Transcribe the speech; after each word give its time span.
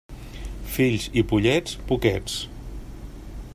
Fills 0.77 1.05
i 1.21 1.25
pollets, 1.33 1.77
poquets. 1.93 2.41